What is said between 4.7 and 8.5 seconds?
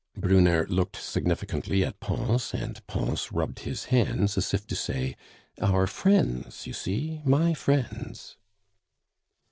say, "Our friends, you see! My friends!"